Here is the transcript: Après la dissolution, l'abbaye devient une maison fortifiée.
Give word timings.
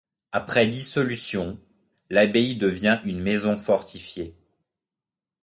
Après 0.31 0.65
la 0.65 0.71
dissolution, 0.71 1.59
l'abbaye 2.09 2.55
devient 2.55 2.99
une 3.05 3.19
maison 3.21 3.59
fortifiée. 3.59 4.35